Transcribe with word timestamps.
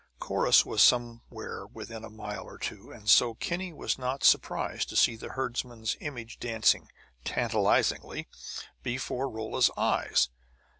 Corrus 0.19 0.65
was 0.65 0.81
somewhere 0.81 1.67
within 1.67 2.03
a 2.03 2.09
mile 2.09 2.43
or 2.43 2.57
two, 2.57 2.89
and 2.91 3.07
so 3.07 3.35
Kinney 3.35 3.71
was 3.71 3.99
not 3.99 4.23
surprised 4.23 4.89
to 4.89 4.95
see 4.95 5.15
the 5.15 5.33
herdsman's 5.33 5.95
image 5.99 6.39
dancing, 6.39 6.89
tantalizingly, 7.23 8.27
before 8.81 9.29
Rolla's 9.29 9.69
eyes. 9.77 10.29